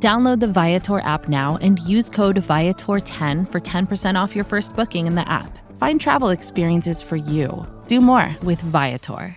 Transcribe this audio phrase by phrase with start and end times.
[0.00, 5.08] Download the Viator app now and use code Viator10 for 10% off your first booking
[5.08, 5.58] in the app.
[5.76, 7.66] Find travel experiences for you.
[7.88, 9.36] Do more with Viator.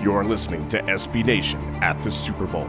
[0.00, 2.68] You're listening to SB Nation at the Super Bowl.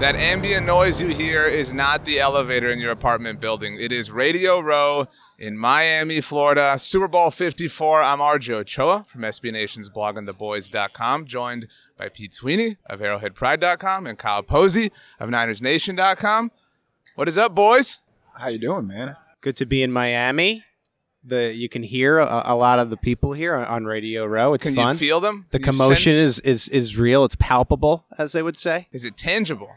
[0.00, 3.78] That ambient noise you hear is not the elevator in your apartment building.
[3.80, 5.06] It is Radio Row
[5.38, 6.78] in Miami, Florida.
[6.78, 8.02] Super Bowl 54.
[8.02, 14.42] I'm RJ Ochoa from SB Nation's bloggingtheboys.com, joined by Pete Sweeney of ArrowheadPride.com and Kyle
[14.42, 16.50] Posey of NinersNation.com.
[17.14, 18.00] What is up, boys?
[18.34, 19.16] How you doing, man?
[19.40, 20.62] Good to be in Miami.
[21.24, 24.52] The you can hear a, a lot of the people here on Radio Row.
[24.52, 24.94] It's Can fun.
[24.94, 25.46] you feel them?
[25.50, 27.24] the Can you commotion sense- is, is is real.
[27.24, 28.86] It's palpable, as they would say.
[28.92, 29.70] Is it tangible?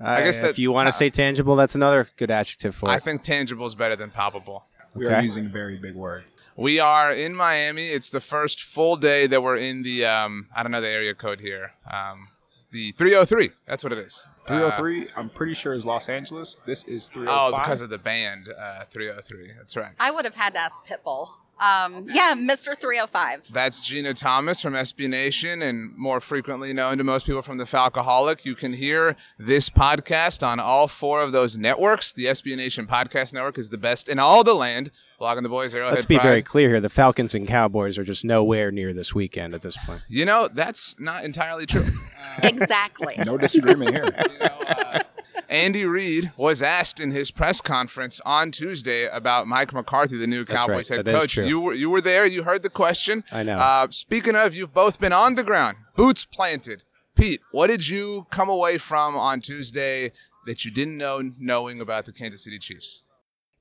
[0.00, 2.94] I guess that- if you want to say tangible, that's another good adjective for I
[2.94, 2.96] it.
[2.96, 4.64] I think tangible is better than palpable.
[4.94, 6.38] We are using very big words.
[6.56, 7.88] We are in Miami.
[7.88, 11.14] It's the first full day that we're in the um, I don't know the area
[11.14, 11.74] code here.
[11.88, 12.28] Um,
[12.70, 13.50] the 303.
[13.66, 14.26] That's what it is.
[14.48, 16.56] Uh, 303, I'm pretty sure is Los Angeles.
[16.66, 19.52] This is oh, because of the band uh, 303.
[19.56, 19.92] That's right.
[20.00, 21.30] I would have had to ask Pitbull.
[21.60, 22.78] Um, yeah, Mr.
[22.78, 23.52] 305.
[23.52, 27.64] That's Jeanna Thomas from SB Nation, and more frequently known to most people from the
[27.64, 28.44] Falcoholic.
[28.44, 32.12] You can hear this podcast on all four of those networks.
[32.12, 34.90] The SB Nation Podcast Network is the best in all the land.
[35.20, 36.28] Blogging the Boys, Arrowhead Let's be Pride.
[36.28, 36.80] very clear here.
[36.80, 40.00] The Falcons and Cowboys are just nowhere near this weekend at this point.
[40.08, 41.84] You know, that's not entirely true.
[42.40, 43.16] Exactly.
[43.26, 44.04] no disagreement here.
[44.30, 45.00] You know, uh,
[45.48, 50.44] Andy Reid was asked in his press conference on Tuesday about Mike McCarthy, the new
[50.44, 50.98] That's Cowboys right.
[50.98, 51.36] head That coach.
[51.38, 52.26] You were you were there.
[52.26, 53.24] You heard the question.
[53.32, 53.58] I know.
[53.58, 56.84] Uh, speaking of, you've both been on the ground, boots planted.
[57.14, 60.12] Pete, what did you come away from on Tuesday
[60.46, 63.07] that you didn't know knowing about the Kansas City Chiefs?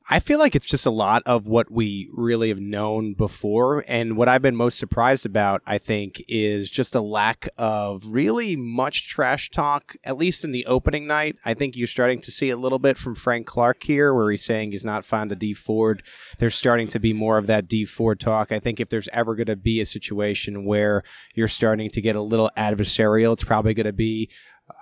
[0.09, 3.83] I feel like it's just a lot of what we really have known before.
[3.89, 8.55] And what I've been most surprised about, I think, is just a lack of really
[8.55, 11.37] much trash talk, at least in the opening night.
[11.43, 14.45] I think you're starting to see a little bit from Frank Clark here, where he's
[14.45, 16.03] saying he's not fond of Dee Ford.
[16.37, 18.53] There's starting to be more of that Dee Ford talk.
[18.53, 21.03] I think if there's ever going to be a situation where
[21.35, 24.29] you're starting to get a little adversarial, it's probably going to be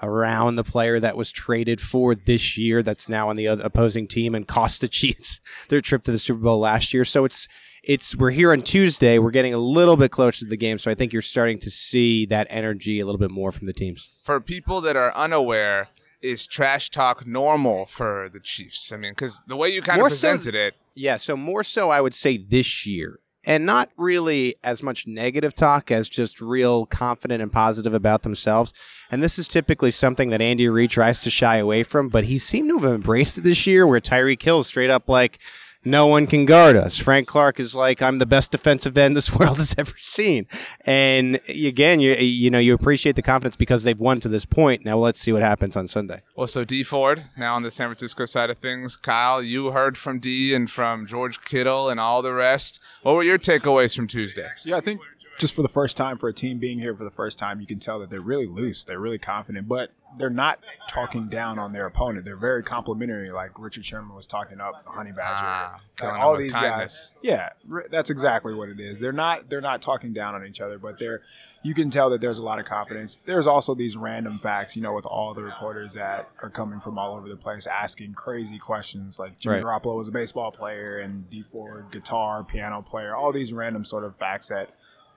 [0.06, 4.36] around the player that was traded for this year that's now on the opposing team
[4.36, 5.40] and cost the Chiefs
[5.70, 7.04] their trip to the Super Bowl last year.
[7.06, 7.48] So it's
[7.84, 9.20] it's we're here on Tuesday.
[9.20, 11.70] We're getting a little bit closer to the game, so I think you're starting to
[11.70, 14.18] see that energy a little bit more from the teams.
[14.24, 15.90] For people that are unaware,
[16.22, 18.92] is trash talk normal for the Chiefs?
[18.92, 21.64] I mean, because the way you kind of More so- presented it, Yeah, so more
[21.64, 23.20] so I would say this year.
[23.46, 28.74] And not really as much negative talk as just real confident and positive about themselves.
[29.12, 32.38] And this is typically something that Andy Reid tries to shy away from, but he
[32.40, 35.40] seemed to have embraced it this year where Tyreek Hill is straight up like,
[35.86, 36.98] no one can guard us.
[36.98, 40.48] Frank Clark is like, I'm the best defensive end this world has ever seen.
[40.82, 44.84] And again, you you know, you appreciate the confidence because they've won to this point.
[44.84, 46.22] Now let's see what happens on Sunday.
[46.36, 48.98] Well, so Dee Ford now on the San Francisco side of things.
[48.98, 52.82] Kyle, you heard from D and from George Kittle and all the rest.
[53.04, 54.50] What were your takeaways from Tuesday?
[54.66, 55.00] Yeah, I think
[55.38, 57.68] just for the first time, for a team being here for the first time, you
[57.68, 58.86] can tell that they're really loose.
[58.86, 62.24] They're really confident, but they're not talking down on their opponent.
[62.24, 65.28] They're very complimentary, like Richard Sherman was talking up Honey Badger.
[65.28, 67.12] Ah, Like, all these kindness.
[67.12, 67.14] guys.
[67.22, 67.50] Yeah,
[67.92, 69.02] that's exactly what it is.
[69.02, 71.22] They're not they're not talking down on each other, but they're
[71.64, 73.18] you can tell that there's a lot of confidence.
[73.18, 76.98] There's also these random facts, you know, with all the reporters that are coming from
[76.98, 79.64] all over the place asking crazy questions like Jimmy Right.
[79.82, 84.06] Garoppolo was a baseball player and Dee Ford guitar, piano player, all these random sort
[84.06, 84.70] of facts that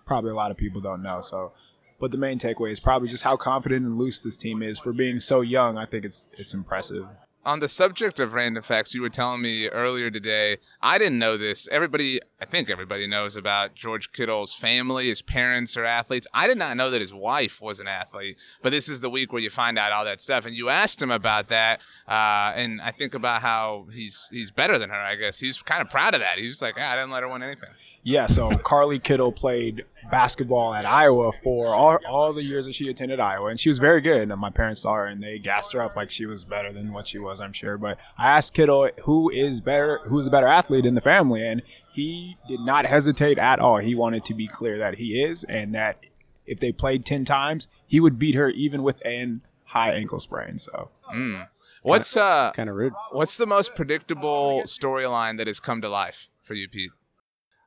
[0.08, 1.20] probably a lot of people don't know.
[1.20, 1.52] So
[2.00, 4.92] but the main takeaway is probably just how confident and loose this team is for
[4.92, 5.76] being so young.
[5.76, 7.06] I think it's it's impressive.
[7.44, 10.58] On the subject of random facts, you were telling me earlier today.
[10.82, 11.66] I didn't know this.
[11.68, 15.08] Everybody, I think everybody knows about George Kittle's family.
[15.08, 16.26] His parents are athletes.
[16.34, 18.36] I did not know that his wife was an athlete.
[18.60, 20.44] But this is the week where you find out all that stuff.
[20.44, 24.76] And you asked him about that, uh, and I think about how he's he's better
[24.76, 25.00] than her.
[25.00, 26.38] I guess he's kind of proud of that.
[26.38, 27.70] He was like, ah, I didn't let her win anything.
[28.02, 32.88] Yeah, so Carly Kittle played basketball at Iowa for all, all the years that she
[32.88, 34.30] attended Iowa, and she was very good.
[34.30, 36.92] And my parents saw her, and they gassed her up like she was better than
[36.92, 37.78] what she was, I'm sure.
[37.78, 41.62] But I asked Kittle who is better, who's a better athlete in the family, and
[41.92, 43.78] he did not hesitate at all.
[43.78, 45.98] He wanted to be clear that he is, and that
[46.46, 50.58] if they played ten times, he would beat her even with an high ankle sprain.
[50.58, 50.90] So
[51.82, 52.92] What's uh Kind of rude.
[53.12, 56.90] what's the most predictable storyline that has come to life for you, Pete?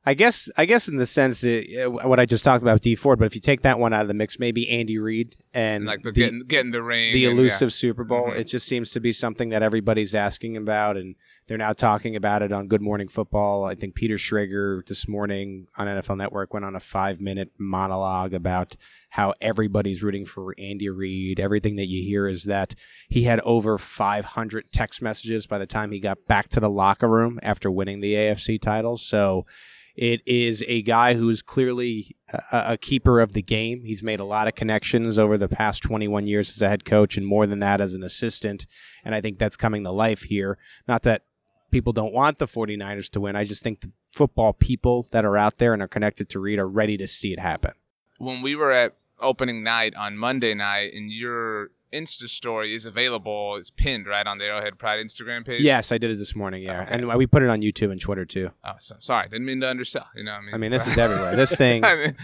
[0.04, 2.96] I guess I guess in the sense that, uh, what I just talked about Dee
[2.96, 5.84] Ford, but if you take that one out of the mix, maybe Andy Reid and
[5.84, 8.28] Like the, the, getting getting the ring, the and- elusive Super Bowl.
[8.30, 8.38] Mhm.
[8.38, 11.14] It just seems to be something that everybody's asking about, and
[11.46, 13.64] they're now talking about it on Good Morning Football.
[13.64, 18.34] I think Peter Schrager this morning on NFL Network went on a five minute monologue
[18.34, 18.74] about
[19.10, 21.38] how everybody's rooting for Andy Reid.
[21.38, 22.74] Everything that you hear is that
[23.08, 27.08] he had over 500 text messages by the time he got back to the locker
[27.08, 28.96] room after winning the AFC title.
[28.96, 29.46] So
[29.94, 32.16] it is a guy who's clearly
[32.50, 33.82] a, a keeper of the game.
[33.84, 37.16] He's made a lot of connections over the past 21 years as a head coach
[37.16, 38.66] and more than that as an assistant.
[39.04, 40.58] And I think that's coming to life here.
[40.88, 41.24] Not that
[41.70, 43.36] people don't want the 49ers to win.
[43.36, 46.58] I just think the football people that are out there and are connected to Reid
[46.58, 47.72] are ready to see it happen.
[48.18, 53.56] when we were at opening night on Monday night, and your Insta story is available.
[53.56, 55.60] It's pinned right on the Arrowhead Pride Instagram page.
[55.60, 56.62] Yes, I did it this morning.
[56.62, 56.82] Yeah.
[56.82, 56.94] Okay.
[56.94, 58.50] And uh, we put it on YouTube and Twitter too.
[58.64, 60.08] Oh, so, sorry, didn't mean to undersell.
[60.14, 61.36] You know, what I mean, I mean, this is everywhere.
[61.36, 62.16] This thing I mean,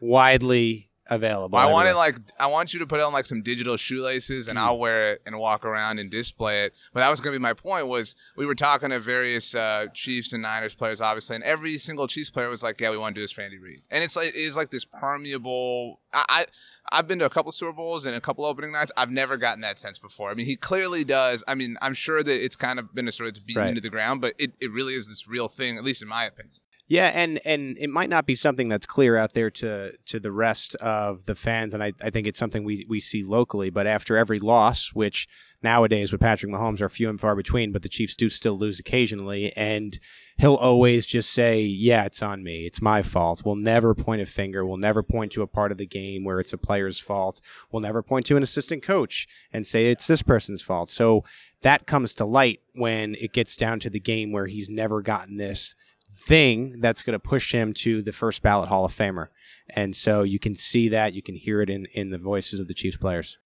[0.00, 1.58] widely available.
[1.58, 4.58] I want it like I want you to put on like some digital shoelaces, and
[4.58, 6.74] I'll wear it and walk around and display it.
[6.92, 7.86] But that was going to be my point.
[7.86, 12.06] Was we were talking to various uh, Chiefs and Niners players, obviously, and every single
[12.06, 14.16] Chiefs player was like, "Yeah, we want to do this for Andy Reid," and it's
[14.16, 16.00] like it is like this permeable.
[16.12, 16.46] I, I
[16.90, 18.90] I've been to a couple Super Bowls and a couple opening nights.
[18.96, 20.30] I've never gotten that sense before.
[20.30, 21.44] I mean, he clearly does.
[21.46, 23.68] I mean, I'm sure that it's kind of been a sort of beaten Right.
[23.68, 26.24] into the ground, but it, it really is this real thing, at least in my
[26.24, 26.56] opinion.
[26.90, 30.32] Yeah, and and it might not be something that's clear out there to to the
[30.32, 33.68] rest of the fans, and I, I think it's something we, we see locally.
[33.68, 35.28] But after every loss, which
[35.62, 38.80] nowadays with Patrick Mahomes are few and far between, but the Chiefs do still lose
[38.80, 39.98] occasionally, and
[40.38, 42.64] he'll always just say, "Yeah, it's on me.
[42.64, 44.64] It's my fault." We'll never point a finger.
[44.64, 47.42] We'll never point to a part of the game where it's a player's fault.
[47.70, 50.88] We'll never point to an assistant coach and say it's this person's fault.
[50.88, 51.22] So
[51.60, 55.36] that comes to light when it gets down to the game where he's never gotten
[55.36, 55.74] this
[56.10, 59.28] thing that's going to push him to the first ballot Hall of Famer.
[59.70, 62.68] And so you can see that, you can hear it in, in the voices of
[62.68, 63.38] the Chiefs players.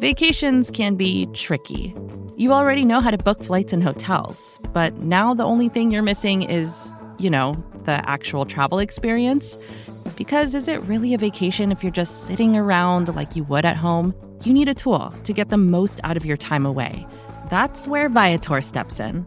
[0.00, 1.94] Vacations can be tricky.
[2.36, 6.02] You already know how to book flights and hotels, but now the only thing you're
[6.02, 7.54] missing is, you know,
[7.84, 9.58] the actual travel experience.
[10.16, 13.76] Because is it really a vacation if you're just sitting around like you would at
[13.76, 14.14] home?
[14.44, 17.06] You need a tool to get the most out of your time away.
[17.50, 19.26] That's where Viator steps in.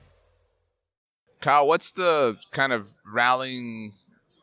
[1.41, 3.93] Kyle, what's the kind of rallying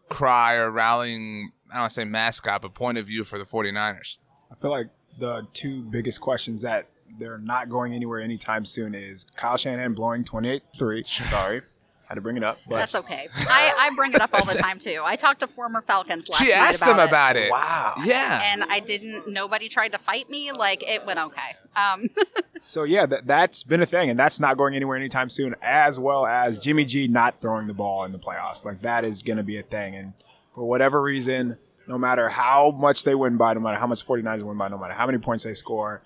[0.09, 3.45] cry or rallying, I don't want to say mascot, but point of view for the
[3.45, 4.17] 49ers?
[4.51, 6.89] I feel like the two biggest questions that
[7.19, 11.07] they're not going anywhere anytime soon is Kyle Shanahan blowing 28-3.
[11.25, 11.63] Sorry,
[12.09, 12.59] had to bring it up.
[12.69, 13.29] But That's okay.
[13.35, 15.03] I, I bring it up all the time too.
[15.05, 17.51] I talked to former Falcons last She night asked about them it, about it.
[17.51, 17.95] wow.
[18.05, 18.43] Yeah.
[18.53, 19.29] and I didn't.
[19.29, 20.53] Nobody tried to fight me.
[20.53, 21.57] Like it went okay.
[21.77, 22.09] Um,
[22.61, 25.55] So yeah, that that's been a thing, and that's not going anywhere anytime soon.
[25.63, 29.23] As well as Jimmy G not throwing the ball in the playoffs, like that is
[29.23, 29.95] going to be a thing.
[29.95, 30.13] And
[30.55, 34.43] for whatever reason, no matter how much they win by, no matter how much 49ers
[34.43, 36.03] win by, no matter how many points they score,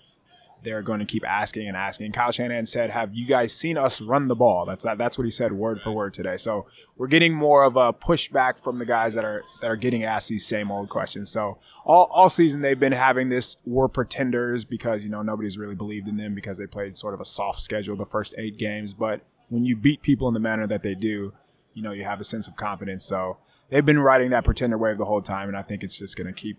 [0.63, 2.13] they're going to keep asking and asking.
[2.13, 5.31] Kyle Shanahan said, "Have you guys seen us run the ball?" That's that's what he
[5.31, 6.37] said word for word today.
[6.37, 6.67] So
[6.97, 10.29] we're getting more of a pushback from the guys that are that are getting asked
[10.29, 11.31] these same old questions.
[11.31, 15.75] So all all season they've been having this war pretenders because you know nobody's really
[15.75, 18.95] believed in them because they played sort of a soft schedule the first eight games.
[18.95, 21.33] But when you beat people in the manner that they do,
[21.75, 23.05] you know you have a sense of confidence.
[23.05, 23.39] So
[23.69, 26.27] they've been riding that pretender wave the whole time, and I think it's just going
[26.27, 26.59] to keep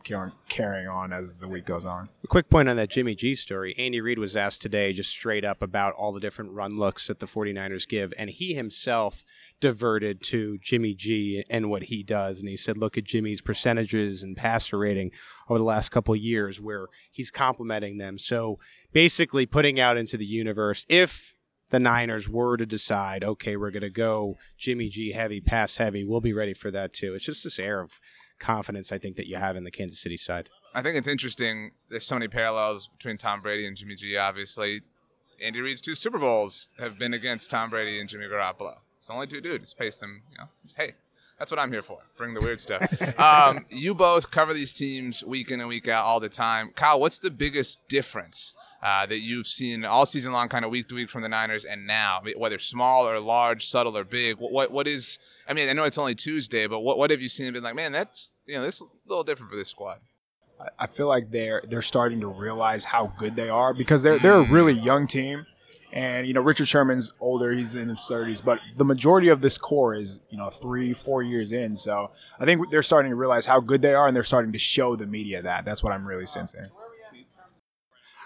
[0.49, 2.09] carrying on as the week goes on.
[2.23, 3.75] A quick point on that Jimmy G story.
[3.77, 7.19] Andy Reid was asked today just straight up about all the different run looks that
[7.19, 9.23] the 49ers give, and he himself
[9.59, 12.39] diverted to Jimmy G and what he does.
[12.39, 15.11] And he said, look at Jimmy's percentages and passer rating
[15.47, 18.17] over the last couple years where he's complimenting them.
[18.17, 18.57] So
[18.91, 21.35] basically putting out into the universe if
[21.73, 26.03] the Niners were to decide, okay, we're going to go Jimmy G heavy, pass heavy,
[26.03, 27.15] we'll be ready for that too.
[27.15, 27.99] It's just this air of
[28.37, 30.49] confidence I think that you have in the Kansas City side.
[30.75, 31.71] I think it's interesting.
[31.89, 34.15] There's so many parallels between Tom Brady and Jimmy G.
[34.15, 34.81] Obviously,
[35.43, 38.75] Andy Reid's two Super Bowls have been against Tom Brady and Jimmy Garoppolo.
[38.97, 40.21] It's the only two dudes faced them.
[40.31, 40.93] You know, just, hey,
[41.39, 41.99] that's what I'm here for.
[42.17, 43.19] Bring the weird stuff.
[43.19, 46.71] um, you both cover these teams week in and week out all the time.
[46.75, 50.87] Kyle, what's the biggest difference uh, that you've seen all season long, kind of week
[50.89, 54.37] to week from the Niners and now, whether small or large, subtle or big?
[54.37, 55.19] What what, what is?
[55.47, 57.63] I mean, I know it's only Tuesday, but what what have you seen and been
[57.63, 57.75] like?
[57.75, 59.99] Man, that's you know, this is a little different for this squad.
[60.79, 64.33] I feel like they're they're starting to realize how good they are because they're they're
[64.33, 65.45] a really young team,
[65.93, 69.59] and you know Richard Sherman's older; he's in his thirties, but the majority of this
[69.59, 71.75] core is you know three four years in.
[71.75, 74.59] So I think they're starting to realize how good they are, and they're starting to
[74.59, 75.65] show the media that.
[75.65, 76.65] That's what I'm really sensing.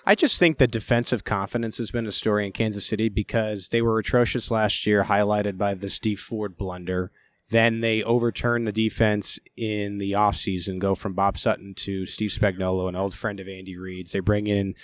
[0.05, 3.81] I just think the defensive confidence has been a story in Kansas City because they
[3.81, 7.12] were atrocious last year, highlighted by the Dee Ford blunder.
[7.50, 12.88] Then they overturn the defense in the offseason, go from Bob Sutton to Steve Spagnuolo,
[12.88, 14.13] an old friend of Andy Reid's.
[14.13, 14.75] They bring in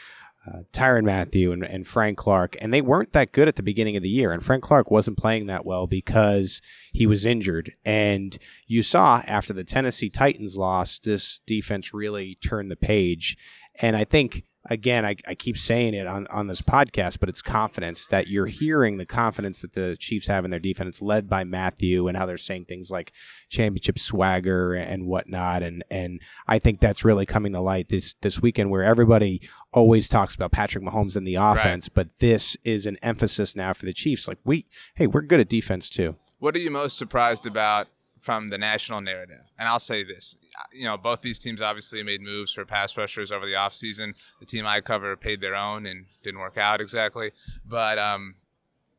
[0.48, 3.96] uh, Tyrann Mathieu and, and Frank Clark, and they weren't that good at the beginning
[3.96, 4.32] of the year.
[4.32, 7.74] And Frank Clark wasn't playing that well because he was injured.
[7.86, 13.38] And you saw after the Tennessee Titans lost, this defense really turned the page.
[13.82, 17.42] And I think again, I, I keep saying it on, on this podcast, but it's
[17.42, 21.44] confidence that you're hearing the confidence that the Chiefs have in their defense, led by
[21.44, 23.12] Mathieu, and how they're saying things like
[23.50, 25.64] championship swagger and whatnot.
[25.64, 29.42] And and I think that's really coming to light this this weekend, where everybody
[29.72, 31.94] always talks about Patrick Mahomes and the offense, right.
[31.96, 34.28] but this is an emphasis now for the Chiefs.
[34.28, 34.66] Like we,
[34.96, 36.16] hey, we're good at defense too.
[36.40, 37.88] What are you most surprised about
[38.24, 39.52] from the national narrative.
[39.60, 40.38] And I'll say this,
[40.74, 44.16] you know, both these teams obviously made moves for pass rushers over the offseason.
[44.40, 47.32] The team I cover paid their own and didn't work out exactly.
[47.66, 48.36] But um,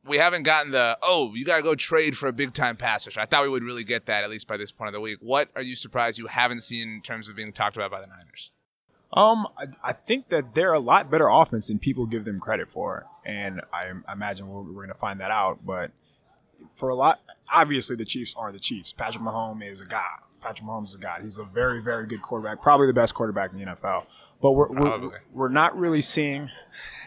[0.07, 3.07] we haven't gotten the, oh, you got to go trade for a big time pass
[3.07, 3.19] rusher.
[3.19, 5.21] I thought we would really get that at least by this point of the week.
[5.23, 8.07] What are you surprised you haven't seen in terms of being talked about by the
[8.07, 8.51] Niners?
[9.15, 12.71] Um, I, I think that they're a lot better offense than people give them credit
[12.71, 15.65] for, and I, I imagine we're, we're going to find that out.
[15.65, 15.93] But
[16.75, 17.21] for a lot,
[17.53, 18.93] obviously the Chiefs are the Chiefs.
[18.93, 20.21] Patrick Mahomes is a god.
[20.41, 21.23] Patrick Mahomes is a god.
[21.23, 24.05] He's a very, very good quarterback, probably the best quarterback in the NFL.
[24.43, 26.51] But we're we're, we're not really seeing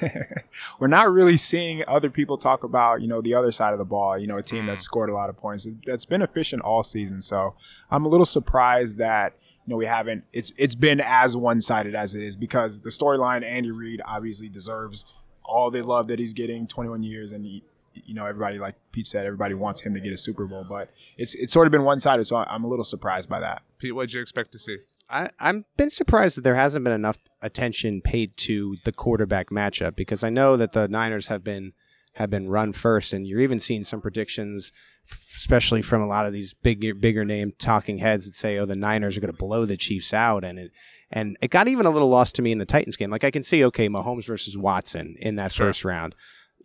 [0.79, 3.85] we're not really seeing other people talk about you know the other side of the
[3.85, 4.17] ball.
[4.17, 4.67] You know, a team mm.
[4.67, 7.21] that's scored a lot of points that's been efficient all season.
[7.21, 7.55] So
[7.91, 9.33] I'm a little surprised that
[9.65, 10.25] you know we haven't.
[10.33, 14.49] It's it's been as one sided as it is because the storyline Andy Reid obviously
[14.49, 15.05] deserves
[15.43, 17.63] all the love that he's getting 21 years and he,
[18.05, 20.89] you know, everybody, like Pete said, everybody wants him to get a Super Bowl, but
[21.17, 22.25] it's it's sort of been one sided.
[22.25, 23.61] So I'm a little surprised by that.
[23.77, 24.77] Pete, what did you expect to see?
[25.09, 29.95] I, I've been surprised that there hasn't been enough attention paid to the quarterback matchup
[29.95, 31.73] because I know that the Niners have been
[32.13, 34.71] have been run first, and you're even seeing some predictions,
[35.11, 38.75] especially from a lot of these bigger bigger name talking heads that say, "Oh, the
[38.75, 40.71] Niners are going to blow the Chiefs out," and it
[41.11, 43.11] and it got even a little lost to me in the Titans game.
[43.11, 45.67] Like I can see, okay, Mahomes versus Watson in that sure.
[45.67, 46.15] first round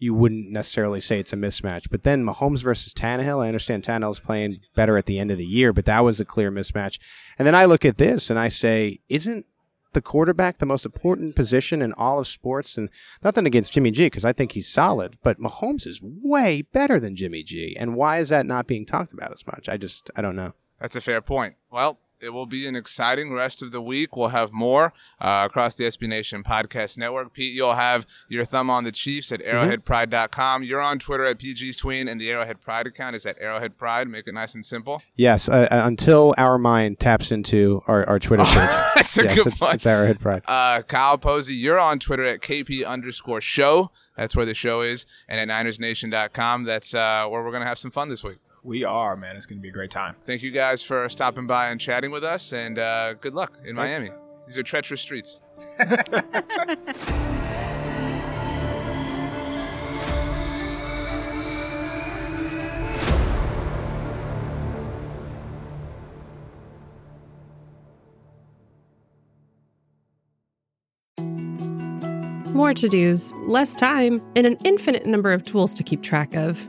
[0.02, 1.88] you wouldn't necessarily say it's a mismatch.
[1.88, 5.46] But then Mahomes versus Tannehill, I understand Tannehill's playing better at the end of the
[5.46, 6.98] year, but that was a clear mismatch.
[7.38, 9.46] And then I look at this and I say, isn't
[9.92, 12.76] the quarterback the most important position in all of sports?
[12.76, 12.90] And
[13.22, 17.14] nothing against Jimmy G because I think he's solid, but Mahomes is way better than
[17.14, 17.76] Jimmy G.
[17.78, 19.68] And why is that not being talked about as much?
[19.68, 20.54] I just, I don't know.
[20.80, 21.54] That's a fair point.
[21.70, 24.16] Well, it will be an exciting rest of the week.
[24.16, 27.32] We'll have more uh, across the SB Nation podcast network.
[27.32, 29.70] Pete, you'll have your thumb on the Chiefs at mm-hmm.
[29.70, 30.62] arrowheadpride.com.
[30.62, 34.08] You're on Twitter at PG Sween, and the Arrowhead Pride account is at Arrowhead Pride.
[34.08, 35.02] Make it nice and simple.
[35.16, 38.54] Yes, uh, uh until our mind taps into our, our Twitter page.
[38.94, 39.74] That's a yes, good it's, point.
[39.74, 40.42] It's Arrowhead Pride.
[40.46, 43.90] Uh, Kyle Posey, you're on Twitter at KP underscore show.
[44.16, 45.06] That's where the show is.
[45.28, 46.64] And at NinersNation.com.
[46.64, 48.38] That's uh, where we're going to have some fun this week.
[48.64, 49.32] We are, man.
[49.34, 50.14] It's going to be a great time.
[50.24, 53.74] Thank you guys for stopping by and chatting with us, and uh, good luck in
[53.74, 53.98] Thanks.
[53.98, 54.10] Miami.
[54.46, 55.40] These are treacherous streets.
[72.52, 76.68] More to dos, less time, and an infinite number of tools to keep track of.